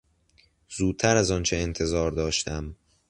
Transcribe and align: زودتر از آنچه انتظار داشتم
زودتر 0.69 1.17
از 1.17 1.31
آنچه 1.31 1.55
انتظار 1.57 2.11
داشتم 2.11 2.75